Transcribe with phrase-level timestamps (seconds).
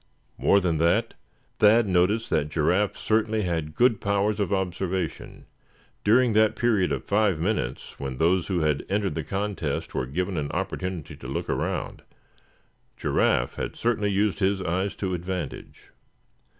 [0.39, 1.13] More than that,
[1.59, 5.45] Thad noticed that Giraffe certainly had good powers of observation.
[6.03, 10.37] During that period of five minutes when those who had entered the contest were given
[10.37, 12.01] an opportunity to look around,
[12.97, 15.91] Giraffe had certainly used his eyes to advantage.